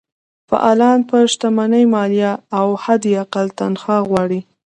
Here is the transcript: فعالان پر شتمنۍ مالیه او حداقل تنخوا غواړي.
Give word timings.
فعالان 0.49 0.99
پر 1.09 1.23
شتمنۍ 1.33 1.83
مالیه 1.93 2.31
او 2.59 2.67
حداقل 2.83 3.47
تنخوا 3.59 3.97
غواړي. 4.09 4.39